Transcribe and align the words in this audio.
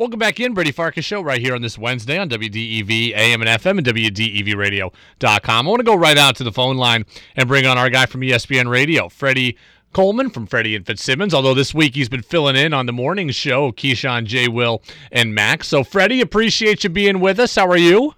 Welcome 0.00 0.18
back 0.18 0.40
in, 0.40 0.54
Brady 0.54 0.72
Farkas 0.72 1.04
Show, 1.04 1.20
right 1.20 1.42
here 1.42 1.54
on 1.54 1.60
this 1.60 1.76
Wednesday 1.76 2.16
on 2.16 2.30
WDEV 2.30 3.12
AM 3.14 3.42
and 3.42 3.50
FM 3.50 3.76
and 3.76 3.86
WDEVradio.com. 3.86 5.66
I 5.66 5.68
want 5.68 5.80
to 5.80 5.84
go 5.84 5.94
right 5.94 6.16
out 6.16 6.36
to 6.36 6.42
the 6.42 6.50
phone 6.50 6.78
line 6.78 7.04
and 7.36 7.46
bring 7.46 7.66
on 7.66 7.76
our 7.76 7.90
guy 7.90 8.06
from 8.06 8.22
ESPN 8.22 8.70
Radio, 8.70 9.10
Freddie 9.10 9.58
Coleman 9.92 10.30
from 10.30 10.46
Freddie 10.46 10.74
and 10.74 10.86
Fitzsimmons, 10.86 11.34
although 11.34 11.52
this 11.52 11.74
week 11.74 11.96
he's 11.96 12.08
been 12.08 12.22
filling 12.22 12.56
in 12.56 12.72
on 12.72 12.86
the 12.86 12.94
morning 12.94 13.28
show, 13.28 13.72
Keyshawn, 13.72 14.24
J. 14.24 14.48
Will, 14.48 14.80
and 15.12 15.34
Max. 15.34 15.68
So, 15.68 15.84
Freddie, 15.84 16.22
appreciate 16.22 16.82
you 16.82 16.88
being 16.88 17.20
with 17.20 17.38
us. 17.38 17.56
How 17.56 17.68
are 17.68 17.76
you? 17.76 18.14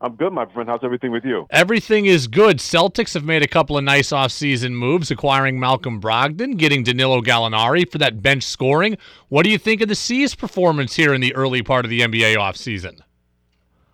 I'm 0.00 0.14
good, 0.14 0.32
my 0.32 0.44
friend. 0.44 0.68
How's 0.68 0.84
everything 0.84 1.10
with 1.10 1.24
you? 1.24 1.46
Everything 1.50 2.04
is 2.04 2.26
good. 2.26 2.58
Celtics 2.58 3.14
have 3.14 3.24
made 3.24 3.42
a 3.42 3.48
couple 3.48 3.78
of 3.78 3.84
nice 3.84 4.10
offseason 4.10 4.72
moves, 4.72 5.10
acquiring 5.10 5.58
Malcolm 5.58 6.00
Brogdon, 6.02 6.58
getting 6.58 6.82
Danilo 6.82 7.22
Gallinari 7.22 7.90
for 7.90 7.96
that 7.98 8.20
bench 8.20 8.42
scoring. 8.42 8.98
What 9.30 9.44
do 9.44 9.50
you 9.50 9.56
think 9.56 9.80
of 9.80 9.88
the 9.88 9.94
C's 9.94 10.34
performance 10.34 10.94
here 10.94 11.14
in 11.14 11.22
the 11.22 11.34
early 11.34 11.62
part 11.62 11.86
of 11.86 11.90
the 11.90 12.00
NBA 12.00 12.36
offseason? 12.36 13.00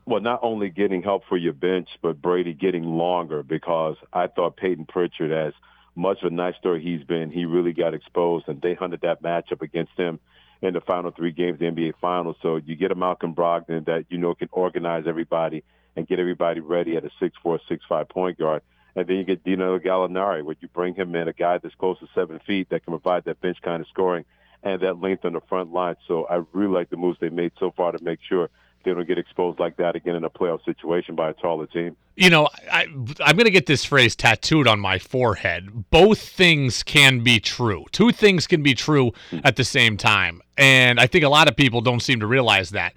Well, 0.04 0.20
not 0.20 0.40
only 0.42 0.70
getting 0.70 1.02
help 1.02 1.22
for 1.28 1.36
your 1.36 1.52
bench, 1.52 1.88
but 2.02 2.20
Brady 2.20 2.52
getting 2.52 2.82
longer 2.82 3.44
because 3.44 3.96
I 4.12 4.26
thought 4.26 4.56
Payton 4.56 4.86
Pritchard, 4.86 5.30
as 5.30 5.52
much 5.94 6.20
of 6.22 6.32
a 6.32 6.34
nice 6.34 6.56
story 6.56 6.82
he's 6.82 7.04
been, 7.04 7.30
he 7.30 7.44
really 7.44 7.72
got 7.72 7.94
exposed, 7.94 8.48
and 8.48 8.60
they 8.60 8.74
hunted 8.74 9.02
that 9.02 9.22
matchup 9.22 9.62
against 9.62 9.92
him 9.96 10.18
in 10.62 10.74
the 10.74 10.80
final 10.80 11.12
three 11.12 11.30
games 11.30 11.54
of 11.54 11.58
the 11.60 11.66
NBA 11.66 11.92
Finals. 12.00 12.36
So 12.42 12.56
you 12.56 12.74
get 12.74 12.90
a 12.90 12.96
Malcolm 12.96 13.36
Brogdon 13.36 13.84
that 13.86 14.06
you 14.08 14.18
know 14.18 14.34
can 14.34 14.48
organize 14.50 15.04
everybody 15.06 15.62
and 15.96 16.06
get 16.06 16.18
everybody 16.18 16.60
ready 16.60 16.96
at 16.96 17.04
a 17.04 17.10
six-four, 17.20 17.60
six-five 17.68 18.08
point 18.08 18.38
guard. 18.38 18.62
And 18.94 19.06
then 19.06 19.16
you 19.16 19.24
get 19.24 19.42
Dino 19.44 19.78
Gallinari, 19.78 20.42
where 20.42 20.56
you 20.60 20.68
bring 20.68 20.94
him 20.94 21.14
in, 21.14 21.26
a 21.26 21.32
guy 21.32 21.58
that's 21.58 21.74
close 21.74 21.98
to 22.00 22.08
seven 22.14 22.40
feet 22.46 22.68
that 22.70 22.84
can 22.84 22.92
provide 22.92 23.24
that 23.24 23.40
bench 23.40 23.58
kind 23.62 23.80
of 23.80 23.88
scoring 23.88 24.24
and 24.62 24.80
that 24.82 25.00
length 25.00 25.24
on 25.24 25.32
the 25.32 25.40
front 25.48 25.72
line. 25.72 25.96
So 26.06 26.24
I 26.24 26.42
really 26.52 26.72
like 26.72 26.90
the 26.90 26.96
moves 26.96 27.18
they 27.20 27.30
made 27.30 27.52
so 27.58 27.72
far 27.76 27.92
to 27.92 28.04
make 28.04 28.18
sure 28.28 28.50
they 28.84 28.92
don't 28.92 29.06
get 29.06 29.16
exposed 29.18 29.58
like 29.60 29.76
that 29.76 29.96
again 29.96 30.16
in 30.16 30.24
a 30.24 30.30
playoff 30.30 30.64
situation 30.64 31.14
by 31.14 31.30
a 31.30 31.32
taller 31.32 31.66
team. 31.66 31.96
You 32.16 32.30
know, 32.30 32.48
I, 32.70 32.82
I'm 33.20 33.36
going 33.36 33.44
to 33.44 33.50
get 33.50 33.66
this 33.66 33.84
phrase 33.84 34.14
tattooed 34.14 34.66
on 34.66 34.78
my 34.80 34.98
forehead. 34.98 35.90
Both 35.90 36.20
things 36.20 36.82
can 36.82 37.20
be 37.20 37.40
true. 37.40 37.86
Two 37.92 38.12
things 38.12 38.46
can 38.46 38.62
be 38.62 38.74
true 38.74 39.12
hmm. 39.30 39.38
at 39.44 39.56
the 39.56 39.64
same 39.64 39.96
time. 39.96 40.42
And 40.58 41.00
I 41.00 41.06
think 41.06 41.24
a 41.24 41.28
lot 41.28 41.48
of 41.48 41.56
people 41.56 41.80
don't 41.80 42.00
seem 42.00 42.20
to 42.20 42.26
realize 42.26 42.70
that. 42.70 42.92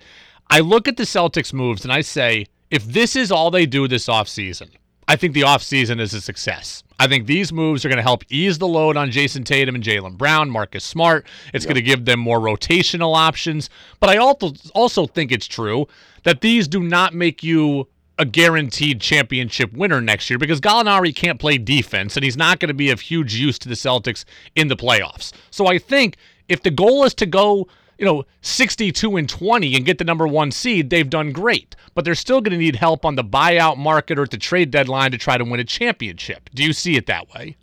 I 0.50 0.59
look 0.59 0.88
at 0.88 0.98
the 0.98 1.03
Celtics 1.03 1.53
moves 1.53 1.83
and 1.83 1.94
I 1.94 2.02
say, 2.02 2.48
if 2.76 2.86
this 2.86 3.16
is 3.16 3.31
all 3.31 3.52
they 3.52 3.66
do 3.66 3.88
this 3.88 4.08
offseason, 4.08 4.70
I 5.08 5.16
think 5.16 5.34
the 5.34 5.42
offseason 5.42 6.02
is 6.02 6.14
a 6.14 6.20
success. 6.20 6.84
I 7.00 7.08
think 7.08 7.26
these 7.26 7.54
moves 7.54 7.86
are 7.86 7.90
going 7.90 7.98
to 7.98 8.04
help 8.04 8.23
ease 8.30 8.58
the 8.58 8.67
load 8.67 8.98
on 8.98 9.12
Jayson 9.12 9.45
Tatum 9.45 9.76
and 9.76 9.84
Jaylen 9.84 10.17
Brown, 10.17 10.50
Marcus 10.50 10.84
Smart. 10.84 11.26
It's 11.54 11.64
yep. 11.64 11.70
going 11.73 11.82
to 11.82 11.90
give 11.90 12.04
them 12.04 12.20
more 12.20 12.40
rotational 12.40 13.16
options. 13.16 13.70
But 14.02 14.09
I 14.09 14.17
also 14.17 14.52
also 14.73 15.08
think 15.08 15.32
it's 15.32 15.48
true 15.48 15.88
that 16.23 16.42
these 16.42 16.67
do 16.67 16.84
not 16.84 17.14
make 17.14 17.44
you 17.44 17.88
a 18.20 18.26
guaranteed 18.26 19.00
championship 19.00 19.72
winner 19.72 20.02
next 20.02 20.30
year 20.30 20.38
because 20.38 20.60
Gallinari 20.60 21.16
can't 21.16 21.39
play 21.39 21.58
defense 21.58 22.17
and 22.17 22.23
he's 22.26 22.38
not 22.38 22.60
going 22.60 22.70
to 22.70 22.73
be 22.73 22.89
of 22.89 23.00
huge 23.00 23.36
use 23.36 23.58
to 23.60 23.70
the 23.70 23.76
Celtics 23.76 24.26
in 24.56 24.67
the 24.67 24.76
playoffs. 24.76 25.32
So 25.50 25.67
I 25.67 25.78
think 25.78 26.17
if 26.50 26.62
the 26.62 26.72
goal 26.72 27.06
is 27.06 27.14
to 27.16 27.26
go 27.26 27.67
you 27.98 28.06
know, 28.06 28.26
62 28.42 29.16
and 29.16 29.30
20 29.30 29.76
and 29.76 29.86
get 29.86 29.98
the 29.98 30.04
number 30.04 30.28
one 30.28 30.52
seed, 30.52 30.90
they've 30.90 31.10
done 31.10 31.32
great. 31.32 31.76
But 31.94 32.06
they're 32.06 32.16
still 32.16 32.42
going 32.42 32.52
to 32.52 32.58
need 32.58 32.76
help 32.76 33.06
on 33.06 33.16
the 33.16 33.24
buyout 33.24 33.78
market 33.78 34.20
or 34.20 34.24
at 34.24 34.32
the 34.32 34.38
trade 34.38 34.72
deadline 34.72 35.12
to 35.12 35.18
try 35.18 35.38
to 35.38 35.44
win 35.44 35.60
a 35.60 35.64
championship. 35.64 36.50
Do 36.54 36.64
you 36.64 36.73
see 36.73 36.96
it 36.96 37.06
that 37.08 37.34
way? 37.34 37.56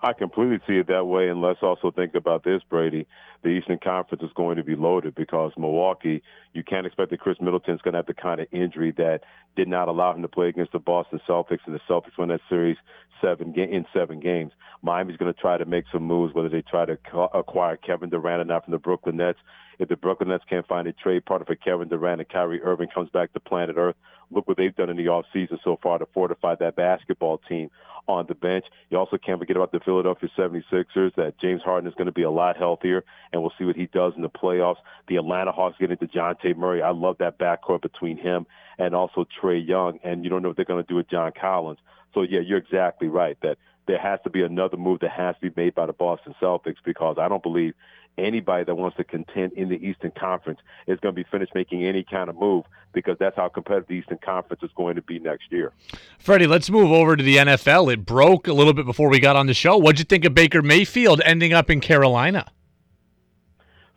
I 0.00 0.12
completely 0.12 0.60
see 0.66 0.74
it 0.74 0.86
that 0.88 1.06
way. 1.06 1.28
And 1.28 1.40
let's 1.40 1.62
also 1.62 1.90
think 1.90 2.14
about 2.14 2.44
this, 2.44 2.62
Brady. 2.68 3.06
The 3.42 3.50
Eastern 3.50 3.78
Conference 3.78 4.22
is 4.22 4.30
going 4.34 4.56
to 4.56 4.64
be 4.64 4.74
loaded 4.74 5.14
because 5.14 5.52
Milwaukee, 5.56 6.22
you 6.54 6.64
can't 6.64 6.86
expect 6.86 7.10
that 7.10 7.20
Khris 7.20 7.40
Middleton's 7.40 7.80
going 7.82 7.92
to 7.92 7.98
have 7.98 8.06
the 8.06 8.14
kind 8.14 8.40
of 8.40 8.48
injury 8.52 8.92
that 8.96 9.20
did 9.56 9.68
not 9.68 9.88
allow 9.88 10.14
him 10.14 10.22
to 10.22 10.28
play 10.28 10.48
against 10.48 10.72
the 10.72 10.78
Boston 10.78 11.20
Celtics, 11.28 11.60
and 11.66 11.74
the 11.74 11.80
Celtics 11.88 12.18
won 12.18 12.28
that 12.28 12.40
series 12.48 12.76
seven 13.20 13.54
in 13.54 13.84
seven 13.92 14.20
games. 14.20 14.52
Miami's 14.82 15.16
going 15.16 15.32
to 15.32 15.40
try 15.40 15.56
to 15.56 15.64
make 15.64 15.84
some 15.92 16.02
moves, 16.02 16.34
whether 16.34 16.48
they 16.48 16.62
try 16.62 16.84
to 16.84 16.98
acquire 17.34 17.76
Kevin 17.76 18.10
Durant 18.10 18.40
or 18.40 18.44
not 18.44 18.64
from 18.64 18.72
the 18.72 18.78
Brooklyn 18.78 19.16
Nets. 19.16 19.38
If 19.78 19.88
the 19.88 19.96
Brooklyn 19.96 20.30
Nets 20.30 20.44
can't 20.48 20.66
find 20.66 20.88
a 20.88 20.92
trade 20.92 21.24
partner 21.24 21.46
for 21.46 21.54
Kevin 21.54 21.88
Durant 21.88 22.20
and 22.20 22.28
Kyrie 22.28 22.62
Irving 22.62 22.88
comes 22.92 23.10
back 23.10 23.32
to 23.32 23.40
planet 23.40 23.76
Earth, 23.76 23.96
look 24.30 24.46
what 24.48 24.56
they've 24.56 24.74
done 24.74 24.90
in 24.90 24.96
the 24.96 25.06
offseason 25.06 25.58
so 25.62 25.78
far 25.82 25.98
to 25.98 26.06
fortify 26.06 26.54
that 26.56 26.76
basketball 26.76 27.38
team 27.48 27.70
on 28.08 28.26
the 28.26 28.34
bench. 28.34 28.64
You 28.90 28.98
also 28.98 29.18
can't 29.18 29.38
forget 29.38 29.56
about 29.56 29.70
the 29.70 29.80
Philadelphia 29.80 30.28
76ers, 30.36 31.14
that 31.16 31.34
James 31.40 31.62
Harden 31.62 31.88
is 31.88 31.94
going 31.94 32.06
to 32.06 32.12
be 32.12 32.22
a 32.22 32.30
lot 32.30 32.56
healthier, 32.56 33.04
and 33.32 33.42
we'll 33.42 33.52
see 33.58 33.64
what 33.64 33.76
he 33.76 33.86
does 33.86 34.14
in 34.16 34.22
the 34.22 34.30
playoffs. 34.30 34.78
The 35.08 35.16
Atlanta 35.16 35.52
Hawks 35.52 35.76
getting 35.78 35.96
Dejounte 35.96 36.56
Murray. 36.56 36.82
I 36.82 36.90
love 36.90 37.18
that 37.18 37.38
backcourt 37.38 37.82
between 37.82 38.16
him 38.16 38.46
and 38.78 38.94
also 38.94 39.26
Trae 39.40 39.66
Young, 39.66 39.98
and 40.04 40.24
you 40.24 40.30
don't 40.30 40.42
know 40.42 40.48
what 40.48 40.56
they're 40.56 40.64
going 40.64 40.82
to 40.82 40.88
do 40.88 40.96
with 40.96 41.08
John 41.08 41.32
Collins. 41.38 41.78
So, 42.14 42.22
yeah, 42.22 42.40
you're 42.40 42.58
exactly 42.58 43.08
right 43.08 43.36
that 43.42 43.58
there 43.86 43.98
has 43.98 44.20
to 44.24 44.30
be 44.30 44.42
another 44.42 44.76
move 44.76 45.00
that 45.00 45.10
has 45.10 45.34
to 45.36 45.50
be 45.50 45.60
made 45.60 45.74
by 45.74 45.86
the 45.86 45.92
Boston 45.92 46.34
Celtics 46.40 46.76
because 46.84 47.16
I 47.18 47.28
don't 47.28 47.42
believe 47.42 47.74
anybody 48.18 48.64
that 48.64 48.74
wants 48.74 48.96
to 48.96 49.04
contend 49.04 49.52
in 49.52 49.68
the 49.68 49.76
Eastern 49.76 50.10
Conference 50.10 50.60
is 50.86 50.98
going 51.00 51.14
to 51.14 51.24
be 51.24 51.28
finished 51.30 51.54
making 51.54 51.84
any 51.84 52.04
kind 52.04 52.28
of 52.28 52.36
move 52.36 52.64
because 52.92 53.16
that's 53.18 53.36
how 53.36 53.48
competitive 53.48 53.88
the 53.88 53.94
Eastern 53.94 54.18
Conference 54.18 54.62
is 54.62 54.70
going 54.76 54.96
to 54.96 55.02
be 55.02 55.18
next 55.18 55.50
year. 55.50 55.72
Freddie, 56.18 56.46
let's 56.46 56.68
move 56.68 56.90
over 56.90 57.16
to 57.16 57.22
the 57.22 57.36
NFL. 57.36 57.92
It 57.92 58.04
broke 58.04 58.48
a 58.48 58.52
little 58.52 58.74
bit 58.74 58.86
before 58.86 59.08
we 59.08 59.20
got 59.20 59.36
on 59.36 59.46
the 59.46 59.54
show. 59.54 59.76
What'd 59.76 59.98
you 59.98 60.04
think 60.04 60.24
of 60.24 60.34
Baker 60.34 60.62
Mayfield 60.62 61.20
ending 61.24 61.52
up 61.52 61.70
in 61.70 61.80
Carolina? 61.80 62.46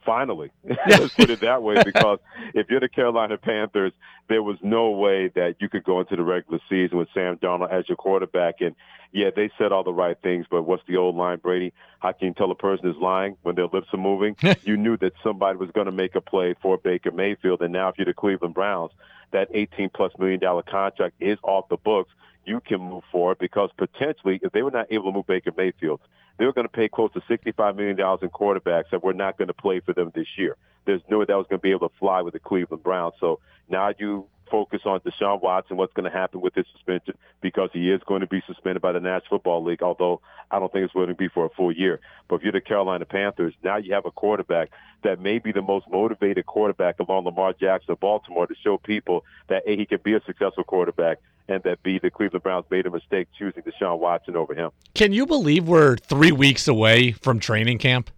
Finally, 0.06 0.52
let's 0.88 1.14
put 1.14 1.30
it 1.30 1.42
that 1.42 1.62
way. 1.62 1.82
Because 1.84 2.20
if 2.54 2.70
you're 2.70 2.80
the 2.80 2.90
Carolina 2.90 3.38
Panthers, 3.38 3.94
there 4.30 4.44
was 4.44 4.58
no 4.62 4.92
way 4.92 5.30
that 5.36 5.56
you 5.60 5.70
could 5.70 5.84
go 5.84 6.00
into 6.00 6.16
the 6.16 6.24
regular 6.24 6.60
season 6.70 6.98
with 6.98 7.10
Sam 7.14 7.38
Donald 7.42 7.70
as 7.72 7.88
your 7.88 7.98
quarterback. 7.98 8.62
And 8.62 8.76
yeah, 9.12 9.30
they 9.36 9.52
said 9.58 9.72
all 9.72 9.84
the 9.84 9.94
right 9.94 10.18
things, 10.24 10.46
but 10.50 10.64
what's 10.64 10.84
the 10.88 10.98
old 10.98 11.16
line, 11.16 11.40
Brady? 11.40 11.74
How 12.00 12.14
can 12.14 12.30
you 12.30 12.34
tell 12.34 12.50
a 12.52 12.56
person 12.56 12.90
is 12.90 12.96
lying 13.02 13.38
when 13.44 13.56
their 13.56 13.68
lips 13.68 13.88
are 13.94 13.98
moving? 13.98 14.36
you 14.64 14.78
knew 14.78 14.98
that 14.98 15.14
somebody 15.24 15.58
was 15.58 15.70
going 15.72 15.86
to 15.86 15.92
make 15.92 16.16
a 16.16 16.22
play 16.22 16.56
for 16.62 16.78
Baker 16.78 17.12
Mayfield, 17.12 17.62
and 17.62 17.74
now 17.74 17.90
if 17.90 17.96
you're 17.98 18.06
the 18.06 18.14
Cleveland 18.14 18.54
Browns, 18.54 18.92
that 19.32 19.50
18 19.54 19.90
plus 19.94 20.12
million 20.18 20.40
dollar 20.40 20.64
contract 20.64 21.16
is 21.20 21.38
off 21.44 21.70
the 21.70 21.78
books. 21.78 22.12
You 22.46 22.60
can 22.60 22.82
move 22.82 23.04
forward 23.12 23.38
because 23.40 23.70
potentially, 23.78 24.40
if 24.42 24.52
they 24.52 24.62
were 24.62 24.72
not 24.72 24.88
able 24.92 25.12
to 25.12 25.18
move 25.18 25.28
Baker 25.28 25.52
Mayfield, 25.56 26.02
they 26.38 26.46
were 26.46 26.54
going 26.54 26.68
to 26.68 26.74
pay 26.74 26.90
close 26.90 27.12
to 27.14 27.22
$65 27.22 27.76
million 27.76 28.00
in 28.00 28.30
quarterbacks 28.30 28.90
that 28.92 29.04
were 29.04 29.14
not 29.14 29.38
going 29.38 29.50
to 29.50 29.54
play 29.54 29.80
for 29.80 29.94
them 29.94 30.12
this 30.16 30.28
year. 30.38 30.56
There's 30.86 31.02
no 31.10 31.20
way 31.20 31.26
that 31.28 31.38
was 31.38 31.46
going 31.50 31.60
to 31.60 31.64
be 31.64 31.72
able 31.72 31.90
to 31.90 31.96
fly 32.00 32.22
with 32.22 32.34
the 32.34 32.40
Cleveland 32.40 32.82
Browns. 32.82 33.14
So 33.20 33.40
now 33.70 33.94
you 34.00 34.26
focus 34.52 34.82
on 34.86 35.00
Deshaun 35.00 35.42
Watson, 35.42 35.78
what's 35.78 35.94
going 35.94 36.12
to 36.12 36.16
happen 36.16 36.42
with 36.42 36.54
his 36.54 36.66
suspension, 36.74 37.18
because 37.42 37.70
he 37.74 37.90
is 37.90 38.02
going 38.06 38.22
to 38.22 38.28
be 38.28 38.44
suspended 38.46 38.82
by 38.82 38.92
the 38.92 39.00
National 39.00 39.38
Football 39.38 39.64
League, 39.64 39.82
although 39.82 40.22
I 40.52 40.60
don't 40.60 40.72
think 40.72 40.84
it's 40.84 40.94
going 40.94 41.08
to 41.08 41.16
be 41.16 41.30
for 41.30 41.46
a 41.46 41.50
full 41.50 41.72
year. 41.72 42.02
But 42.28 42.36
if 42.36 42.44
you're 42.44 42.52
the 42.52 42.62
Carolina 42.62 43.06
Panthers, 43.06 43.54
now 43.64 43.78
you 43.78 43.94
have 43.94 44.06
a 44.06 44.12
quarterback 44.12 44.70
that 45.04 45.20
may 45.20 45.40
be 45.40 45.52
the 45.52 45.62
most 45.62 45.88
motivated 45.90 46.46
quarterback 46.46 47.00
along 47.00 47.26
Lamar 47.26 47.54
Jackson 47.54 47.94
of 47.94 48.00
Baltimore 48.00 48.46
to 48.46 48.56
show 48.62 48.78
people 48.78 49.26
that, 49.48 49.64
A, 49.66 49.76
he 49.76 49.86
can 49.86 50.00
be 50.04 50.14
a 50.14 50.22
successful 50.26 50.64
quarterback, 50.64 51.20
and 51.48 51.64
that 51.64 51.82
B, 51.84 52.00
the 52.00 52.12
Cleveland 52.12 52.44
Browns 52.44 52.66
made 52.70 52.86
a 52.86 52.92
mistake 52.92 53.28
choosing 53.38 53.64
Deshaun 53.64 54.00
Watson 54.00 54.36
over 54.36 54.54
him. 54.54 54.72
Can 54.94 55.12
you 55.12 55.26
believe 55.26 55.68
we're 55.68 55.98
three 55.98 56.32
weeks 56.32 56.68
away 56.68 57.14
from 57.14 57.40
training 57.40 57.80
camp? 57.80 58.12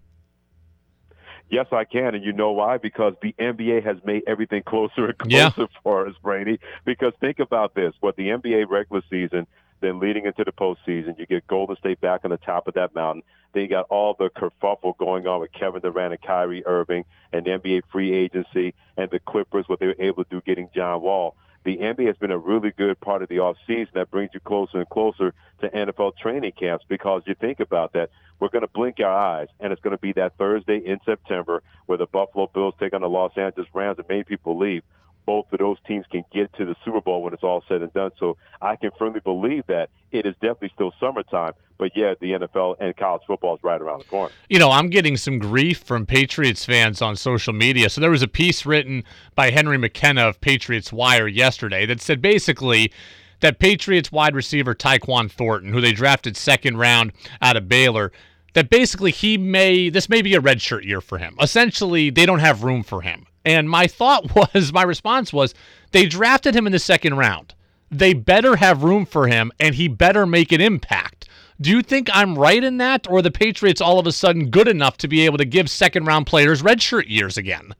Yes, 1.53 1.67
I 1.71 1.83
can, 1.83 2.15
and 2.15 2.25
you 2.25 2.33
know 2.33 2.51
why? 2.51 2.79
Because 2.79 3.13
the 3.21 3.35
NBA 3.39 3.85
has 3.85 3.97
made 4.03 4.23
everything 4.25 4.63
closer 4.63 5.05
and 5.05 5.17
closer 5.19 5.53
yeah. 5.61 5.65
for 5.83 6.07
us, 6.07 6.15
Brady. 6.23 6.59
Because 6.83 7.13
think 7.21 7.37
about 7.37 7.75
this: 7.75 7.93
what 7.99 8.15
the 8.15 8.29
NBA 8.29 8.71
regular 8.71 9.03
season, 9.07 9.45
then 9.79 9.99
leading 9.99 10.25
into 10.25 10.43
the 10.43 10.51
postseason, 10.51 11.19
you 11.19 11.27
get 11.27 11.45
Golden 11.45 11.75
State 11.75 12.01
back 12.01 12.21
on 12.23 12.31
the 12.31 12.37
top 12.37 12.67
of 12.67 12.73
that 12.73 12.95
mountain. 12.95 13.21
Then 13.53 13.61
you 13.61 13.69
got 13.69 13.85
all 13.91 14.15
the 14.17 14.31
kerfuffle 14.31 14.97
going 14.97 15.27
on 15.27 15.41
with 15.41 15.53
Kevin 15.53 15.81
Durant 15.81 16.13
and 16.13 16.21
Kyrie 16.23 16.65
Irving, 16.65 17.05
and 17.31 17.45
the 17.45 17.51
NBA 17.51 17.83
free 17.91 18.15
agency, 18.15 18.73
and 18.97 19.11
the 19.11 19.19
Clippers, 19.19 19.69
what 19.69 19.79
they 19.79 19.85
were 19.85 19.95
able 19.99 20.23
to 20.23 20.29
do 20.31 20.41
getting 20.41 20.71
John 20.73 21.01
Wall 21.01 21.35
the 21.63 21.77
NBA 21.77 22.07
has 22.07 22.17
been 22.17 22.31
a 22.31 22.37
really 22.37 22.71
good 22.71 22.99
part 22.99 23.21
of 23.21 23.29
the 23.29 23.37
offseason 23.37 23.91
that 23.93 24.11
brings 24.11 24.31
you 24.33 24.39
closer 24.41 24.79
and 24.79 24.89
closer 24.89 25.33
to 25.61 25.69
NFL 25.69 26.17
training 26.17 26.51
camps 26.59 26.85
because 26.87 27.23
you 27.25 27.35
think 27.35 27.59
about 27.59 27.93
that. 27.93 28.09
We're 28.39 28.49
going 28.49 28.63
to 28.63 28.67
blink 28.67 28.99
our 28.99 29.13
eyes, 29.13 29.47
and 29.59 29.71
it's 29.71 29.81
going 29.81 29.95
to 29.95 30.01
be 30.01 30.11
that 30.13 30.37
Thursday 30.37 30.77
in 30.77 30.99
September 31.05 31.63
where 31.85 31.97
the 31.97 32.07
Buffalo 32.07 32.49
Bills 32.53 32.73
take 32.79 32.93
on 32.93 33.01
the 33.01 33.09
Los 33.09 33.31
Angeles 33.37 33.67
Rams, 33.73 33.97
and 33.99 34.07
many 34.09 34.23
people 34.23 34.55
believe 34.55 34.83
both 35.25 35.51
of 35.51 35.59
those 35.59 35.77
teams 35.87 36.05
can 36.11 36.23
get 36.33 36.53
to 36.53 36.65
the 36.65 36.75
Super 36.83 37.01
Bowl 37.01 37.23
when 37.23 37.33
it's 37.33 37.43
all 37.43 37.63
said 37.67 37.81
and 37.81 37.93
done. 37.93 38.11
So 38.19 38.37
I 38.61 38.75
can 38.75 38.91
firmly 38.97 39.19
believe 39.19 39.65
that 39.67 39.89
it 40.11 40.25
is 40.25 40.33
definitely 40.35 40.71
still 40.73 40.93
summertime. 40.99 41.53
But 41.77 41.91
yeah, 41.95 42.13
the 42.19 42.33
NFL 42.33 42.77
and 42.79 42.95
college 42.95 43.23
football 43.27 43.55
is 43.55 43.63
right 43.63 43.81
around 43.81 43.99
the 43.99 44.05
corner. 44.05 44.33
You 44.49 44.59
know, 44.59 44.69
I'm 44.69 44.89
getting 44.89 45.17
some 45.17 45.39
grief 45.39 45.79
from 45.79 46.05
Patriots 46.05 46.65
fans 46.65 47.01
on 47.01 47.15
social 47.15 47.53
media. 47.53 47.89
So 47.89 47.99
there 47.99 48.11
was 48.11 48.21
a 48.21 48.27
piece 48.27 48.65
written 48.65 49.03
by 49.35 49.49
Henry 49.49 49.77
McKenna 49.77 50.27
of 50.27 50.39
Patriots 50.39 50.93
Wire 50.93 51.27
yesterday 51.27 51.85
that 51.85 52.01
said 52.01 52.21
basically 52.21 52.91
that 53.39 53.59
Patriots 53.59 54.11
wide 54.11 54.35
receiver 54.35 54.73
Tyquan 54.73 55.29
Thornton, 55.29 55.73
who 55.73 55.81
they 55.81 55.91
drafted 55.91 56.37
second 56.37 56.77
round 56.77 57.11
out 57.41 57.57
of 57.57 57.67
Baylor, 57.67 58.11
that 58.53 58.69
basically 58.69 59.11
he 59.11 59.37
may 59.37 59.89
this 59.89 60.09
may 60.09 60.21
be 60.21 60.35
a 60.35 60.41
redshirt 60.41 60.85
year 60.85 61.01
for 61.01 61.17
him. 61.17 61.35
Essentially, 61.41 62.09
they 62.09 62.25
don't 62.25 62.39
have 62.39 62.63
room 62.63 62.83
for 62.83 63.01
him. 63.01 63.22
And 63.45 63.69
my 63.69 63.87
thought 63.87 64.35
was, 64.53 64.73
my 64.73 64.83
response 64.83 65.33
was, 65.33 65.53
they 65.91 66.05
drafted 66.05 66.55
him 66.55 66.65
in 66.65 66.71
the 66.71 66.79
second 66.79 67.17
round. 67.17 67.53
They 67.91 68.13
better 68.13 68.55
have 68.55 68.83
room 68.83 69.05
for 69.05 69.27
him, 69.27 69.51
and 69.59 69.75
he 69.75 69.87
better 69.87 70.25
make 70.25 70.51
an 70.51 70.61
impact. 70.61 71.29
Do 71.61 71.69
you 71.69 71.83
think 71.83 72.09
I'm 72.11 72.37
right 72.37 72.63
in 72.63 72.77
that, 72.77 73.07
or 73.09 73.21
the 73.21 73.31
Patriots 73.31 73.79
all 73.79 73.99
of 73.99 74.07
a 74.07 74.11
sudden 74.11 74.49
good 74.49 74.67
enough 74.67 74.97
to 74.97 75.07
be 75.07 75.25
able 75.25 75.37
to 75.37 75.45
give 75.45 75.69
second 75.69 76.05
round 76.05 76.25
players 76.25 76.63
redshirt 76.63 77.07
years 77.07 77.37
again? 77.37 77.75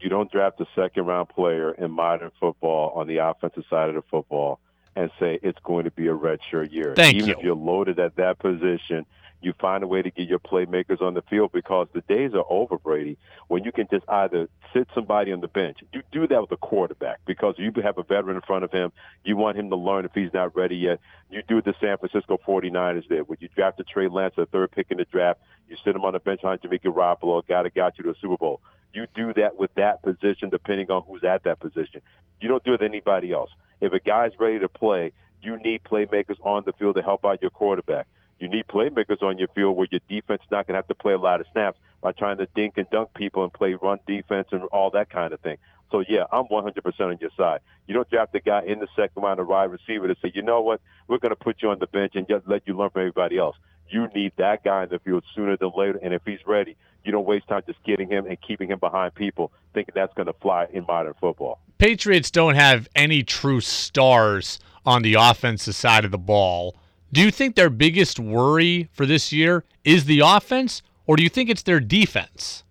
You 0.00 0.08
don't 0.08 0.30
draft 0.30 0.60
a 0.60 0.66
second 0.74 1.06
round 1.06 1.28
player 1.28 1.72
in 1.72 1.90
modern 1.90 2.30
football 2.40 2.92
on 2.94 3.06
the 3.06 3.18
offensive 3.18 3.64
side 3.68 3.90
of 3.90 3.94
the 3.94 4.02
football 4.02 4.60
and 4.96 5.10
say 5.18 5.38
it's 5.42 5.58
going 5.64 5.84
to 5.84 5.90
be 5.90 6.08
a 6.08 6.14
redshirt 6.14 6.72
year. 6.72 6.94
Thank 6.96 7.16
Even 7.16 7.28
you. 7.28 7.34
if 7.36 7.42
you're 7.42 7.54
loaded 7.54 7.98
at 7.98 8.16
that 8.16 8.38
position, 8.38 9.06
you 9.44 9.52
find 9.60 9.84
a 9.84 9.86
way 9.86 10.02
to 10.02 10.10
get 10.10 10.28
your 10.28 10.38
playmakers 10.38 11.02
on 11.02 11.14
the 11.14 11.22
field 11.22 11.52
because 11.52 11.86
the 11.92 12.00
days 12.02 12.32
are 12.34 12.44
over, 12.48 12.78
Brady, 12.78 13.18
when 13.48 13.62
you 13.64 13.72
can 13.72 13.86
just 13.90 14.04
either 14.08 14.48
sit 14.72 14.88
somebody 14.94 15.32
on 15.32 15.40
the 15.40 15.48
bench. 15.48 15.78
You 15.92 16.02
do 16.10 16.26
that 16.26 16.40
with 16.40 16.50
a 16.52 16.56
quarterback 16.56 17.20
because 17.26 17.54
you 17.58 17.70
have 17.82 17.98
a 17.98 18.02
veteran 18.02 18.36
in 18.36 18.42
front 18.42 18.64
of 18.64 18.72
him. 18.72 18.92
You 19.24 19.36
want 19.36 19.58
him 19.58 19.70
to 19.70 19.76
learn 19.76 20.04
if 20.04 20.12
he's 20.14 20.32
not 20.32 20.56
ready 20.56 20.76
yet. 20.76 21.00
You 21.30 21.42
do 21.46 21.60
the 21.60 21.74
San 21.80 21.98
Francisco 21.98 22.38
49ers 22.46 23.08
did. 23.08 23.28
When 23.28 23.38
you 23.40 23.48
drafted 23.54 23.86
Trey 23.86 24.08
Lance, 24.08 24.34
the 24.36 24.46
third 24.46 24.70
pick 24.72 24.86
in 24.90 24.98
the 24.98 25.04
draft, 25.04 25.40
you 25.68 25.76
sit 25.84 25.94
him 25.94 26.04
on 26.04 26.14
the 26.14 26.20
bench 26.20 26.40
behind 26.40 26.62
Jimmy 26.62 26.78
Garoppolo, 26.78 27.42
a 27.42 27.46
guy 27.46 27.62
that 27.62 27.74
got 27.74 27.98
you 27.98 28.04
to 28.04 28.12
the 28.12 28.18
Super 28.20 28.36
Bowl. 28.36 28.60
You 28.92 29.06
do 29.14 29.34
that 29.34 29.58
with 29.58 29.74
that 29.74 30.02
position 30.02 30.50
depending 30.50 30.90
on 30.90 31.02
who's 31.06 31.24
at 31.24 31.44
that 31.44 31.60
position. 31.60 32.00
You 32.40 32.48
don't 32.48 32.62
do 32.64 32.74
it 32.74 32.80
with 32.80 32.90
anybody 32.90 33.32
else. 33.32 33.50
If 33.80 33.92
a 33.92 34.00
guy's 34.00 34.32
ready 34.38 34.58
to 34.60 34.68
play, 34.68 35.12
you 35.42 35.58
need 35.58 35.82
playmakers 35.84 36.36
on 36.42 36.62
the 36.64 36.72
field 36.72 36.96
to 36.96 37.02
help 37.02 37.24
out 37.24 37.42
your 37.42 37.50
quarterback. 37.50 38.06
You 38.38 38.48
need 38.48 38.66
playmakers 38.66 39.22
on 39.22 39.38
your 39.38 39.48
field 39.48 39.76
where 39.76 39.86
your 39.90 40.00
defense 40.08 40.42
is 40.44 40.50
not 40.50 40.66
going 40.66 40.74
to 40.74 40.78
have 40.78 40.88
to 40.88 40.94
play 40.94 41.12
a 41.12 41.18
lot 41.18 41.40
of 41.40 41.46
snaps 41.52 41.78
by 42.00 42.12
trying 42.12 42.38
to 42.38 42.46
dink 42.54 42.76
and 42.76 42.88
dunk 42.90 43.14
people 43.14 43.44
and 43.44 43.52
play 43.52 43.74
run 43.74 43.98
defense 44.06 44.48
and 44.52 44.62
all 44.64 44.90
that 44.90 45.08
kind 45.08 45.32
of 45.32 45.40
thing. 45.40 45.56
So 45.90 46.02
yeah, 46.08 46.24
I'm 46.32 46.44
100% 46.46 47.00
on 47.00 47.18
your 47.20 47.30
side. 47.36 47.60
You 47.86 47.94
don't 47.94 48.08
draft 48.10 48.34
a 48.34 48.40
guy 48.40 48.62
in 48.62 48.80
the 48.80 48.88
second 48.96 49.22
round, 49.22 49.38
a 49.38 49.44
wide 49.44 49.70
receiver, 49.70 50.08
to 50.08 50.16
say, 50.20 50.32
you 50.34 50.42
know 50.42 50.60
what, 50.60 50.80
we're 51.06 51.18
going 51.18 51.30
to 51.30 51.36
put 51.36 51.62
you 51.62 51.70
on 51.70 51.78
the 51.78 51.86
bench 51.86 52.16
and 52.16 52.26
just 52.26 52.48
let 52.48 52.66
you 52.66 52.76
learn 52.76 52.90
from 52.90 53.02
everybody 53.02 53.38
else. 53.38 53.56
You 53.88 54.08
need 54.14 54.32
that 54.38 54.64
guy 54.64 54.84
in 54.84 54.88
the 54.88 54.98
field 54.98 55.24
sooner 55.34 55.56
than 55.56 55.70
later, 55.76 56.00
and 56.02 56.12
if 56.12 56.22
he's 56.24 56.44
ready, 56.46 56.76
you 57.04 57.12
don't 57.12 57.26
waste 57.26 57.46
time 57.48 57.62
just 57.66 57.82
getting 57.84 58.08
him 58.08 58.26
and 58.26 58.40
keeping 58.40 58.70
him 58.70 58.78
behind 58.78 59.14
people, 59.14 59.52
thinking 59.72 59.92
that's 59.94 60.12
going 60.14 60.26
to 60.26 60.32
fly 60.32 60.66
in 60.72 60.84
modern 60.86 61.14
football. 61.20 61.60
Patriots 61.78 62.30
don't 62.30 62.54
have 62.54 62.88
any 62.96 63.22
true 63.22 63.60
stars 63.60 64.58
on 64.86 65.02
the 65.02 65.14
offensive 65.14 65.74
side 65.74 66.04
of 66.04 66.10
the 66.10 66.18
ball. 66.18 66.76
Do 67.14 67.20
you 67.22 67.30
think 67.30 67.54
their 67.54 67.70
biggest 67.70 68.18
worry 68.18 68.88
for 68.92 69.06
this 69.06 69.30
year 69.32 69.62
is 69.84 70.06
the 70.06 70.18
offense, 70.24 70.82
or 71.06 71.14
do 71.14 71.22
you 71.22 71.28
think 71.28 71.48
it's 71.48 71.62
their 71.62 71.78
defense? 71.78 72.64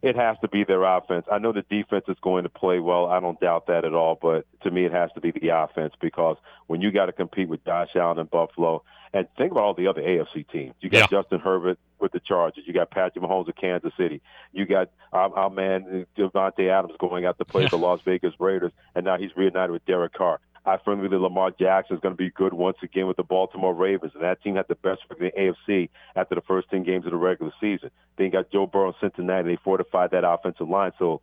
It 0.00 0.16
has 0.16 0.38
to 0.40 0.48
be 0.48 0.64
their 0.64 0.84
offense. 0.84 1.26
I 1.30 1.36
know 1.38 1.52
the 1.52 1.66
defense 1.68 2.04
is 2.08 2.16
going 2.22 2.44
to 2.44 2.48
play 2.48 2.78
well. 2.78 3.04
I 3.06 3.20
don't 3.20 3.38
doubt 3.40 3.66
that 3.66 3.84
at 3.84 3.92
all. 3.92 4.16
But 4.18 4.46
to 4.62 4.70
me, 4.70 4.86
it 4.86 4.92
has 4.92 5.10
to 5.16 5.20
be 5.20 5.32
the 5.32 5.48
offense 5.50 5.92
because 6.00 6.38
when 6.66 6.80
you 6.80 6.90
got 6.90 7.06
to 7.06 7.12
compete 7.12 7.50
with 7.50 7.62
Josh 7.66 7.90
Allen 7.94 8.18
and 8.20 8.30
Buffalo, 8.30 8.82
and 9.12 9.26
think 9.36 9.52
about 9.52 9.64
all 9.64 9.74
the 9.74 9.86
other 9.88 10.00
AFC 10.02 10.48
teams. 10.50 10.74
You 10.80 10.88
got 10.88 11.10
Yeah. 11.10 11.18
Justin 11.20 11.40
Herbert 11.40 11.78
with 11.98 12.12
the 12.12 12.20
Chargers. 12.20 12.64
You 12.66 12.72
got 12.74 12.90
Patrick 12.90 13.22
Mahomes 13.24 13.48
of 13.48 13.56
Kansas 13.56 13.92
City. 13.98 14.20
You 14.52 14.66
got 14.66 14.90
our, 15.12 15.34
our 15.36 15.50
man 15.50 16.06
uh, 16.18 16.20
Davante 16.20 16.68
Adams 16.70 16.94
going 16.98 17.24
out 17.26 17.36
to 17.38 17.44
play 17.44 17.62
Yeah. 17.64 17.68
the 17.70 17.78
Las 17.78 18.00
Vegas 18.04 18.34
Raiders, 18.38 18.72
and 18.94 19.04
now 19.04 19.18
he's 19.18 19.34
reunited 19.36 19.70
with 19.72 19.84
Derek 19.86 20.12
Carr. 20.14 20.40
I 20.68 20.78
firmly 20.84 21.08
believe 21.08 21.22
Lamar 21.22 21.50
Jackson 21.50 21.96
is 21.96 22.02
going 22.02 22.14
to 22.14 22.18
be 22.18 22.30
good 22.30 22.52
once 22.52 22.76
again 22.82 23.06
with 23.06 23.16
the 23.16 23.22
Baltimore 23.22 23.74
Ravens, 23.74 24.12
and 24.14 24.22
that 24.22 24.42
team 24.42 24.56
had 24.56 24.66
the 24.68 24.74
best 24.74 25.00
record 25.08 25.24
in 25.24 25.32
the 25.34 25.54
AFC 25.72 25.88
after 26.14 26.34
the 26.34 26.42
first 26.42 26.68
10 26.70 26.82
games 26.82 27.06
of 27.06 27.12
the 27.12 27.16
regular 27.16 27.52
season. 27.60 27.90
Then 28.16 28.26
you 28.26 28.32
got 28.32 28.50
Joe 28.50 28.66
Burrow 28.66 28.88
in 28.88 28.94
Cincinnati. 29.00 29.48
They 29.48 29.58
fortified 29.64 30.10
that 30.10 30.24
offensive 30.24 30.68
line, 30.68 30.92
so 30.98 31.22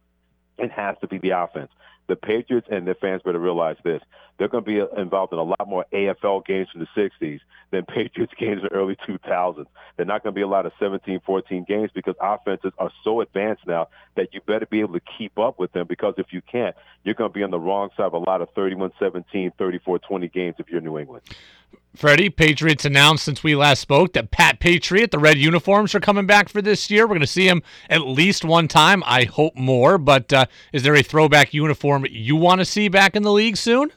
it 0.57 0.71
has 0.71 0.95
to 1.01 1.07
be 1.07 1.19
the 1.19 1.29
offense. 1.29 1.71
The 2.07 2.15
Patriots 2.15 2.67
and 2.69 2.85
their 2.85 2.95
fans 2.95 3.21
better 3.23 3.39
realize 3.39 3.77
this. 3.83 4.01
They're 4.37 4.47
going 4.47 4.63
to 4.63 4.69
be 4.69 5.01
involved 5.01 5.33
in 5.33 5.39
a 5.39 5.43
lot 5.43 5.67
more 5.67 5.85
AFL 5.93 6.45
games 6.45 6.67
from 6.69 6.81
the 6.81 7.01
60s 7.01 7.39
than 7.71 7.85
Patriots 7.87 8.33
games 8.37 8.61
in 8.61 8.67
the 8.69 8.75
early 8.75 8.95
2000s. 9.07 9.65
They're 9.95 10.05
not 10.05 10.23
going 10.23 10.33
to 10.33 10.35
be 10.35 10.41
a 10.41 10.47
lot 10.47 10.65
of 10.65 10.73
17, 10.79 11.21
14 11.25 11.65
games 11.67 11.91
because 11.93 12.15
offenses 12.19 12.73
are 12.77 12.91
so 13.03 13.21
advanced 13.21 13.65
now 13.65 13.87
that 14.15 14.33
you 14.33 14.41
better 14.41 14.65
be 14.65 14.81
able 14.81 14.93
to 14.93 15.01
keep 15.17 15.39
up 15.39 15.57
with 15.57 15.71
them 15.71 15.87
because 15.87 16.15
if 16.17 16.33
you 16.33 16.41
can't, 16.41 16.75
you're 17.03 17.15
going 17.15 17.31
to 17.31 17.33
be 17.33 17.43
on 17.43 17.51
the 17.51 17.59
wrong 17.59 17.89
side 17.95 18.05
of 18.05 18.13
a 18.13 18.17
lot 18.17 18.41
of 18.41 18.53
31-17, 18.53 19.53
34-20 19.57 20.33
games 20.33 20.55
if 20.59 20.69
you're 20.69 20.81
New 20.81 20.97
England. 20.97 21.23
Freddie, 21.95 22.29
Patriots 22.29 22.83
announced 22.83 23.23
since 23.23 23.41
we 23.41 23.55
last 23.55 23.79
spoke 23.79 24.13
that 24.13 24.29
Pat 24.29 24.59
Patriot, 24.59 25.11
the 25.11 25.19
red 25.19 25.37
uniforms, 25.37 25.95
are 25.95 26.01
coming 26.01 26.25
back 26.25 26.49
for 26.49 26.61
this 26.61 26.89
year. 26.91 27.03
We're 27.03 27.15
going 27.15 27.21
to 27.21 27.27
see 27.27 27.47
him 27.47 27.63
at 27.89 28.01
least 28.01 28.43
one 28.43 28.67
time. 28.67 29.01
I 29.05 29.23
hope 29.23 29.55
more. 29.55 29.97
But 29.97 30.33
uh, 30.33 30.45
is 30.73 30.83
there 30.83 30.95
a 30.95 31.01
throwback 31.01 31.53
uniform 31.53 31.94
you 32.03 32.35
want 32.35 32.59
to 32.59 32.65
see 32.65 32.87
back 32.89 33.15
in 33.15 33.23
the 33.23 33.31
league 33.31 33.57
soon? 33.57 33.91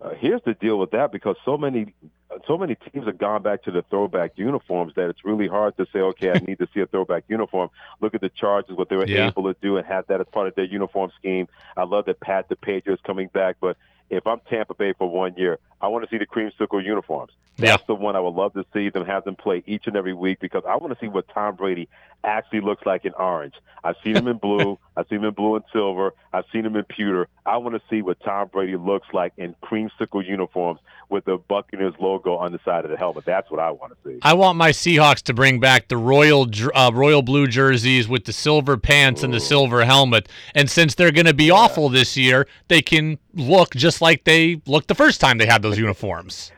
Uh, 0.00 0.10
here's 0.18 0.42
the 0.44 0.54
deal 0.54 0.78
with 0.78 0.90
that 0.90 1.12
because 1.12 1.36
so 1.44 1.56
many 1.56 1.94
so 2.46 2.56
many 2.56 2.74
teams 2.74 3.04
have 3.06 3.18
gone 3.18 3.42
back 3.42 3.62
to 3.62 3.70
the 3.70 3.82
throwback 3.90 4.32
uniforms 4.36 4.94
that 4.96 5.10
it's 5.10 5.22
really 5.24 5.46
hard 5.46 5.76
to 5.76 5.86
say, 5.92 5.98
okay, 5.98 6.30
I 6.30 6.38
need 6.46 6.58
to 6.60 6.68
see 6.72 6.80
a 6.80 6.86
throwback 6.86 7.24
uniform. 7.28 7.68
Look 8.00 8.14
at 8.14 8.20
the 8.22 8.30
Chargers, 8.30 8.76
what 8.76 8.88
they 8.88 8.96
were 8.96 9.06
Yeah. 9.06 9.28
able 9.28 9.52
to 9.52 9.56
do 9.60 9.76
and 9.76 9.86
have 9.86 10.06
that 10.06 10.20
as 10.20 10.26
part 10.32 10.48
of 10.48 10.54
their 10.54 10.64
uniform 10.64 11.10
scheme. 11.18 11.46
I 11.76 11.84
love 11.84 12.06
that 12.06 12.20
Pat 12.20 12.48
the 12.48 12.56
Patriots 12.56 13.02
coming 13.06 13.28
back, 13.28 13.56
but 13.60 13.76
if 14.08 14.26
I'm 14.26 14.40
Tampa 14.48 14.74
Bay 14.74 14.94
for 14.94 15.08
one 15.10 15.34
year, 15.36 15.58
I 15.82 15.88
want 15.88 16.04
to 16.04 16.10
see 16.10 16.18
the 16.18 16.26
creamsicle 16.26 16.82
uniforms. 16.84 17.32
Yeah. 17.58 17.72
That's 17.72 17.86
the 17.86 17.94
one 17.94 18.16
I 18.16 18.20
would 18.20 18.34
love 18.34 18.54
to 18.54 18.64
see 18.72 18.88
them 18.88 19.04
have 19.04 19.24
them 19.24 19.36
play 19.36 19.62
each 19.66 19.86
and 19.86 19.94
every 19.94 20.14
week 20.14 20.38
because 20.40 20.62
I 20.66 20.76
want 20.76 20.94
to 20.94 20.98
see 20.98 21.08
what 21.08 21.28
Tom 21.28 21.54
Brady 21.54 21.86
actually 22.24 22.60
looks 22.62 22.86
like 22.86 23.04
in 23.04 23.12
orange. 23.12 23.54
I've 23.84 23.96
seen 24.02 24.16
him 24.16 24.26
in 24.26 24.38
blue. 24.38 24.78
I've 24.96 25.06
seen 25.08 25.18
him 25.18 25.24
in 25.24 25.34
blue 25.34 25.56
and 25.56 25.64
silver. 25.72 26.12
I've 26.32 26.44
seen 26.52 26.66
him 26.66 26.76
in 26.76 26.84
pewter. 26.84 27.28
I 27.46 27.56
want 27.56 27.74
to 27.74 27.82
see 27.88 28.02
what 28.02 28.18
Tom 28.20 28.48
Brady 28.52 28.76
looks 28.76 29.08
like 29.12 29.32
in 29.36 29.54
creamsicle 29.62 30.26
uniforms 30.26 30.80
with 31.08 31.24
the 31.24 31.36
Buccaneers 31.36 31.94
logo 32.00 32.36
on 32.36 32.52
the 32.52 32.60
side 32.64 32.84
of 32.84 32.90
the 32.90 32.96
helmet. 32.96 33.24
That's 33.24 33.50
what 33.50 33.60
I 33.60 33.70
want 33.70 33.92
to 33.92 34.08
see. 34.08 34.18
I 34.22 34.34
want 34.34 34.56
my 34.56 34.70
Seahawks 34.70 35.22
to 35.22 35.34
bring 35.34 35.60
back 35.60 35.88
the 35.88 35.96
royal 35.96 36.48
uh, 36.74 36.90
royal 36.92 37.22
blue 37.22 37.46
jerseys 37.46 38.08
with 38.08 38.24
the 38.24 38.32
silver 38.32 38.76
pants 38.76 39.22
and 39.22 39.32
the 39.32 39.40
silver 39.40 39.84
helmet. 39.84 40.28
And 40.54 40.70
since 40.70 40.94
they're 40.94 41.12
going 41.12 41.26
to 41.26 41.34
be 41.34 41.50
awful 41.50 41.88
this 41.88 42.16
year, 42.16 42.46
they 42.68 42.82
can 42.82 43.18
look 43.34 43.74
just 43.74 44.00
like 44.00 44.24
they 44.24 44.60
looked 44.66 44.88
the 44.88 44.94
first 44.94 45.20
time 45.20 45.38
they 45.38 45.46
had 45.46 45.62
those 45.62 45.78
uniforms. 45.78 46.52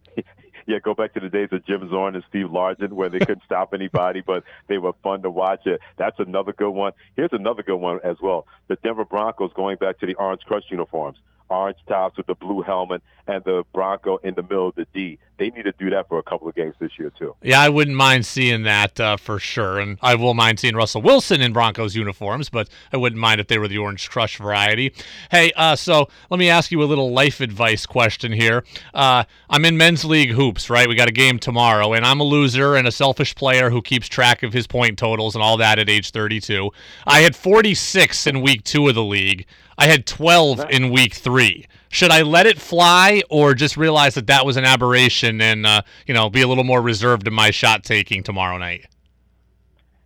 Yeah, 0.66 0.78
go 0.78 0.94
back 0.94 1.14
to 1.14 1.20
the 1.20 1.28
days 1.28 1.49
of 1.52 1.64
Jim 1.66 1.88
Zorn 1.90 2.14
and 2.14 2.25
Steve 2.28 2.46
Largent 2.46 2.93
where 2.93 3.08
they 3.08 3.19
couldn't 3.19 3.43
stop 3.44 3.75
anybody, 3.75 4.22
but 4.22 4.44
they 4.66 4.78
were 4.78 4.93
fun 5.02 5.22
to 5.22 5.31
watch. 5.31 5.66
It. 5.66 5.81
That's 5.96 6.19
another 6.19 6.52
good 6.52 6.70
one. 6.70 6.93
Here's 7.16 7.32
another 7.32 7.62
good 7.62 7.76
one 7.76 8.00
as 8.02 8.16
well. 8.23 8.47
The 8.68 8.76
Denver 8.76 9.04
Broncos 9.04 9.52
going 9.54 9.76
back 9.76 9.99
to 10.00 10.06
the 10.06 10.14
Orange 10.14 10.42
Crush 10.42 10.64
uniforms. 10.71 11.18
Orange 11.49 11.79
tops 11.87 12.17
with 12.17 12.27
the 12.27 12.35
blue 12.35 12.63
helmet 12.63 13.03
and 13.27 13.43
the 13.45 13.65
Bronco 13.73 14.19
in 14.19 14.35
the 14.35 14.43
middle 14.43 14.69
of 14.69 14.75
the 14.75 14.87
D. 14.93 15.19
They 15.37 15.51
need 15.51 15.65
to 15.65 15.73
do 15.73 15.91
that 15.91 16.09
for 16.09 16.19
a 16.19 16.23
couple 16.23 16.49
of 16.49 16.55
games 16.55 16.75
this 16.79 16.93
year, 16.99 17.11
too. 17.19 17.35
Yeah, 17.43 17.61
I 17.61 17.69
wouldn't 17.69 17.97
mind 17.97 18.25
seeing 18.25 18.63
that 18.65 19.01
uh, 19.01 19.17
for 19.17 19.41
sure, 19.41 19.81
and 19.81 19.99
I 20.01 20.15
will 20.15 20.35
mind 20.35 20.61
seeing 20.61 20.77
Russell 20.77 21.03
Wilson 21.03 21.41
in 21.41 21.53
Broncos 21.53 21.97
uniforms, 21.97 22.49
but 22.49 22.69
I 22.93 22.99
wouldn't 22.99 23.21
mind 23.21 23.41
if 23.41 23.49
they 23.49 23.59
were 23.59 23.67
the 23.67 23.79
Orange 23.79 24.09
Crush 24.09 24.39
variety. 24.39 24.95
Hey, 25.31 25.51
uh, 25.57 25.75
so 25.75 26.09
let 26.31 26.39
me 26.39 26.49
ask 26.49 26.71
you 26.71 26.83
a 26.83 26.85
little 26.85 27.13
life 27.13 27.41
advice 27.41 27.85
question 27.85 28.31
here. 28.31 28.63
Uh, 28.93 29.25
I'm 29.51 29.65
in 29.65 29.77
men's 29.77 30.05
league 30.05 30.31
hoops, 30.31 30.71
right? 30.71 30.89
We 30.89 30.95
got 30.95 31.09
a 31.09 31.13
game 31.13 31.41
tomorrow, 31.41 31.95
and 31.95 32.07
I'm 32.07 32.21
a 32.21 32.25
loser 32.25 32.77
and 32.77 32.87
a 32.87 32.93
selfish 32.93 33.35
player 33.35 33.71
who 33.71 33.83
keeps 33.83 34.07
track 34.07 34.45
of 34.45 34.53
his 34.53 34.69
point 34.69 34.99
totals 34.99 35.35
and 35.35 35.43
all 35.43 35.57
that 35.57 35.81
at 35.81 35.89
age 35.91 36.13
32. 36.13 36.71
I 37.07 37.21
had 37.21 37.35
46 37.35 38.27
in 38.29 38.41
week 38.41 38.63
two 38.63 38.87
of 38.89 38.95
the 38.95 39.05
league. 39.05 39.47
I 39.78 39.87
had 39.87 40.07
12 40.07 40.66
in 40.71 40.90
week 40.90 41.14
three. 41.14 41.66
Should 41.88 42.11
I 42.11 42.23
let 42.23 42.47
it 42.47 42.59
fly 42.59 43.23
or 43.31 43.54
just 43.54 43.76
realize 43.76 44.14
that 44.14 44.26
that 44.26 44.45
was 44.45 44.57
an 44.57 44.64
aberration 44.64 45.40
and, 45.40 45.64
uh, 45.64 45.83
you 46.07 46.14
know, 46.14 46.28
be 46.28 46.43
a 46.43 46.49
little 46.49 46.64
more 46.64 46.83
reserved 46.83 47.26
in 47.26 47.35
my 47.35 47.50
shot 47.50 47.85
taking 47.85 48.23
tomorrow 48.23 48.59
night? 48.59 48.87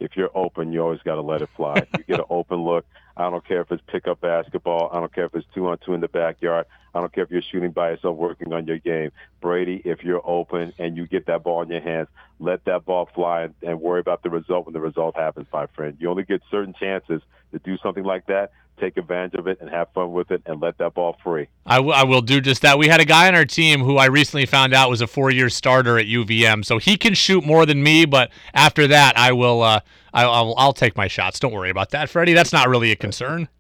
If 0.01 0.17
you're 0.17 0.31
open, 0.37 0.73
you 0.73 0.83
always 0.83 1.01
got 1.01 1.17
to 1.17 1.23
let 1.23 1.43
it 1.43 1.49
fly. 1.57 1.83
You 1.97 2.05
get 2.05 2.21
an 2.21 2.27
open 2.31 2.63
look. 2.63 2.87
I 3.19 3.31
don't 3.31 3.45
care 3.45 3.61
if 3.61 3.73
it's 3.73 3.83
pickup 3.89 4.21
basketball. 4.21 4.91
I 4.93 5.01
don't 5.01 5.13
care 5.13 5.25
if 5.25 5.35
it's 5.35 5.47
two 5.53 5.69
on 5.69 5.79
two 5.85 5.93
in 5.93 6.01
the 6.01 6.09
backyard. 6.09 6.67
I 6.95 7.01
don't 7.01 7.13
care 7.13 7.25
if 7.25 7.31
you're 7.31 7.43
shooting 7.43 7.73
by 7.73 7.91
yourself, 7.91 8.17
working 8.17 8.53
on 8.53 8.67
your 8.67 8.79
game. 8.79 9.11
Brady, 9.41 9.83
if 9.85 10.05
you're 10.05 10.23
open 10.25 10.73
and 10.79 10.97
you 10.97 11.07
get 11.07 11.27
that 11.27 11.43
ball 11.43 11.63
in 11.63 11.69
your 11.69 11.81
hands, 11.81 12.09
let 12.39 12.65
that 12.67 12.85
ball 12.85 13.09
fly 13.15 13.43
and, 13.43 13.55
and 13.63 13.81
worry 13.81 14.01
about 14.01 14.23
the 14.23 14.31
result 14.31 14.67
when 14.67 14.73
the 14.73 14.81
result 14.81 15.17
happens, 15.17 15.49
my 15.53 15.67
friend. 15.67 15.97
You 15.99 16.09
only 16.09 16.23
get 16.23 16.43
certain 16.51 16.75
chances 16.79 17.21
to 17.53 17.59
do 17.59 17.77
something 17.79 18.05
like 18.05 18.27
that. 18.27 18.53
Take 18.81 18.97
advantage 18.97 19.35
of 19.35 19.49
it 19.49 19.61
and 19.61 19.69
have 19.69 19.89
fun 19.93 20.13
with 20.13 20.31
it 20.31 20.43
and 20.47 20.61
let 20.61 20.79
that 20.79 20.95
ball 20.95 21.17
free. 21.25 21.49
I, 21.67 21.77
w- 21.77 21.93
I 21.93 22.05
will 22.05 22.21
do 22.21 22.41
just 22.41 22.63
that. 22.63 22.79
We 22.79 22.87
had 22.87 23.01
a 23.01 23.05
guy 23.05 23.27
on 23.27 23.35
our 23.35 23.45
team 23.45 23.81
who 23.81 23.97
I 23.97 24.07
recently 24.07 24.47
found 24.47 24.73
out 24.73 24.89
was 24.89 25.01
a 25.01 25.09
four-year 25.09 25.49
starter 25.49 25.99
at 25.99 26.07
UVM, 26.07 26.65
so 26.65 26.79
he 26.79 26.97
can 26.97 27.15
shoot 27.15 27.45
more 27.45 27.67
than 27.67 27.83
me. 27.83 28.05
But 28.05 28.31
after 28.55 28.87
that, 28.87 29.19
I 29.19 29.33
will. 29.33 29.63
Uh, 29.63 29.81
I, 30.19 30.25
I'll, 30.25 30.55
I'll 30.57 30.73
take 30.73 30.97
my 30.97 31.09
shots. 31.09 31.39
Don't 31.39 31.53
worry 31.53 31.71
about 31.71 31.91
that, 31.91 32.09
Freddie. 32.11 32.33
That's 32.35 32.53
not 32.53 32.69
really 32.69 32.91
a 32.93 32.97
concern. 32.97 33.49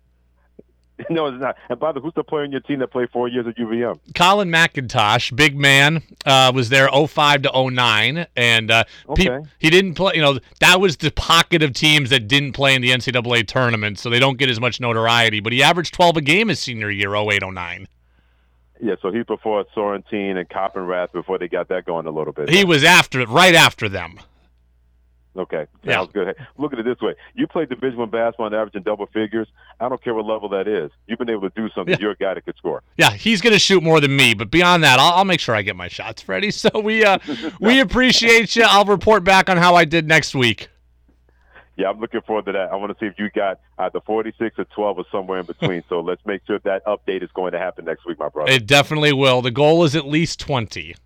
No, 1.10 1.26
it's 1.26 1.40
not. 1.40 1.54
And 1.68 1.78
by 1.78 1.92
the 1.92 2.00
way, 2.00 2.06
who's 2.06 2.14
the 2.14 2.24
player 2.24 2.42
on 2.42 2.50
your 2.50 2.60
team 2.60 2.80
that 2.80 2.88
played 2.88 3.08
four 3.10 3.28
years 3.28 3.46
at 3.46 3.56
UVM? 3.56 4.00
Colin 4.16 4.50
McIntosh, 4.50 5.34
big 5.36 5.56
man, 5.56 6.02
uh, 6.26 6.50
was 6.52 6.70
there 6.70 6.88
05 6.90 7.42
to 7.42 7.70
09, 7.70 8.26
and 8.34 8.70
uh, 8.72 8.82
Okay. 9.10 9.28
pe- 9.28 9.40
he 9.60 9.70
didn't 9.70 9.94
play. 9.94 10.14
You 10.16 10.22
know, 10.22 10.40
that 10.58 10.80
was 10.80 10.96
the 10.96 11.12
pocket 11.12 11.62
of 11.62 11.72
teams 11.72 12.10
that 12.10 12.26
didn't 12.26 12.50
play 12.52 12.74
in 12.74 12.82
the 12.82 12.90
NCAA 12.90 13.46
tournament, 13.46 14.00
so 14.00 14.10
they 14.10 14.18
don't 14.18 14.38
get 14.38 14.50
as 14.50 14.58
much 14.58 14.80
notoriety. 14.80 15.38
But 15.38 15.52
he 15.52 15.62
averaged 15.62 15.94
12 15.94 16.16
a 16.16 16.20
game 16.20 16.48
his 16.48 16.58
senior 16.58 16.90
year, 16.90 17.14
08 17.14 17.42
09. 17.48 17.86
Yeah, 18.82 18.96
so 19.00 19.12
he 19.12 19.22
before 19.22 19.64
Sorrentine 19.76 20.36
and 20.36 20.48
Coppenrath 20.48 21.12
before 21.12 21.38
they 21.38 21.46
got 21.46 21.68
that 21.68 21.84
going 21.84 22.06
a 22.06 22.10
little 22.10 22.32
bit. 22.32 22.48
He 22.48 22.64
was 22.64 22.82
after 22.82 23.20
it, 23.20 23.28
right 23.28 23.54
after 23.54 23.88
them. 23.88 24.18
Okay, 25.36 25.66
Yeah. 25.84 25.92
sounds 25.94 26.10
good. 26.12 26.28
Hey, 26.36 26.44
look 26.56 26.72
at 26.72 26.78
it 26.80 26.84
this 26.84 27.00
way: 27.00 27.14
you 27.34 27.46
played 27.46 27.68
Division 27.68 27.98
One 27.98 28.10
basketball 28.10 28.46
and 28.46 28.54
averaging 28.56 28.82
double 28.82 29.06
figures. 29.06 29.46
I 29.78 29.88
don't 29.88 30.02
care 30.02 30.14
what 30.14 30.24
level 30.26 30.48
that 30.48 30.66
is. 30.66 30.90
You've 31.06 31.18
been 31.18 31.30
able 31.30 31.48
to 31.48 31.54
do 31.54 31.68
something. 31.74 31.92
Yeah. 31.92 31.98
You're 32.00 32.10
a 32.12 32.16
guy 32.16 32.34
that 32.34 32.44
could 32.44 32.56
score. 32.56 32.82
Yeah, 32.96 33.10
he's 33.10 33.40
going 33.40 33.52
to 33.52 33.58
shoot 33.58 33.82
more 33.82 34.00
than 34.00 34.16
me, 34.16 34.34
but 34.34 34.50
beyond 34.50 34.82
that, 34.84 34.98
I'll, 34.98 35.12
I'll 35.12 35.24
make 35.24 35.38
sure 35.40 35.54
I 35.54 35.62
get 35.62 35.76
my 35.76 35.88
shots, 35.88 36.22
Freddie. 36.22 36.50
So 36.58 36.70
we 36.80 37.04
uh, 37.04 37.18
we 37.60 37.78
appreciate 37.80 38.56
you. 38.56 38.64
I'll 38.66 38.84
report 38.84 39.22
back 39.22 39.48
on 39.48 39.56
how 39.58 39.74
I 39.76 39.84
did 39.84 40.08
next 40.08 40.34
week. 40.34 40.68
Yeah, 41.76 41.90
I'm 41.90 42.00
looking 42.00 42.20
forward 42.22 42.46
to 42.46 42.52
that. 42.52 42.72
I 42.72 42.74
want 42.74 42.90
to 42.92 42.98
see 42.98 43.06
if 43.06 43.16
you 43.20 43.30
got 43.30 43.60
either 43.78 44.00
46 44.00 44.58
or 44.58 44.64
12 44.64 44.98
or 44.98 45.04
somewhere 45.12 45.38
in 45.38 45.46
between. 45.46 45.84
so 45.88 46.00
let's 46.00 46.20
make 46.26 46.40
sure 46.48 46.58
that 46.64 46.84
update 46.86 47.22
is 47.22 47.30
going 47.34 47.52
to 47.52 47.58
happen 47.60 47.84
next 47.84 48.04
week, 48.04 48.18
my 48.18 48.28
brother. 48.28 48.50
It 48.50 48.66
definitely 48.66 49.12
will. 49.12 49.40
The 49.42 49.52
goal 49.52 49.84
is 49.84 49.94
at 49.94 50.04
least 50.04 50.40
20. 50.40 50.96